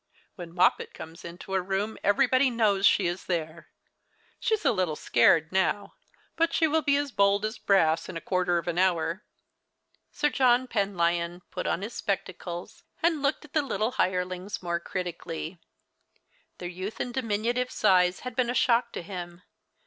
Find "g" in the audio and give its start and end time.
13.53-13.61